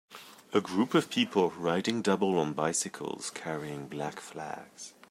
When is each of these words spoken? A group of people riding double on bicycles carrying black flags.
A 0.51 0.59
group 0.59 0.95
of 0.95 1.11
people 1.11 1.51
riding 1.51 2.01
double 2.01 2.39
on 2.39 2.53
bicycles 2.53 3.29
carrying 3.29 3.87
black 3.87 4.19
flags. 4.19 4.95